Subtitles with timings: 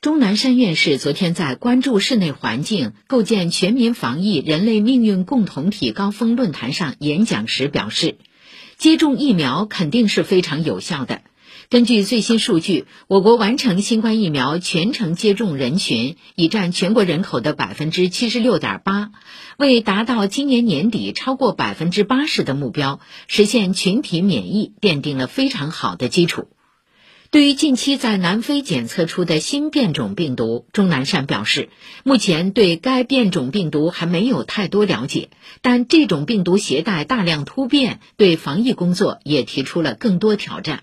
[0.00, 8.16] 钟南山院士昨天在关注室内环境、构建全民防疫人类命运共同体高峰论坛上演讲时表示，
[8.78, 11.20] 接种疫苗肯定是非常有效的。
[11.68, 19.10] 根据最新数据，我国完成新冠疫苗全程接种人群已占全国人口的百分之七十六点八，
[19.58, 26.48] 为达到今年年底超过百分之八十的目标，实现群体免疫奠定了非常好的基础。
[27.32, 31.68] 对于近期在南非检测出的新变种病毒，钟南山表示，
[32.02, 35.28] 目前对该变种病毒还没有太多了解，
[35.62, 40.82] 但这种病毒携带大量突变，对防疫工作也提出了更多挑战。